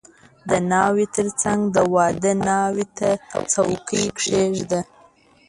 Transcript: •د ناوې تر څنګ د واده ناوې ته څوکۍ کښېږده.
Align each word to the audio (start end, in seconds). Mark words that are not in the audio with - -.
•د 0.49 0.51
ناوې 0.71 1.05
تر 1.15 1.27
څنګ 1.41 1.61
د 1.75 1.77
واده 1.93 2.31
ناوې 2.47 2.85
ته 2.97 3.09
څوکۍ 3.51 4.03
کښېږده. 4.17 4.79